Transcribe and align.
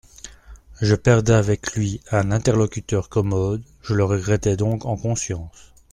Je 0.81 0.95
perdais 0.95 1.31
avec 1.35 1.73
lui 1.75 2.01
un 2.09 2.31
interlocuteur 2.31 3.07
commode: 3.07 3.61
je 3.83 3.93
le 3.93 4.03
regrettai 4.03 4.55
donc 4.57 4.83
en 4.87 4.97
conscience. 4.97 5.75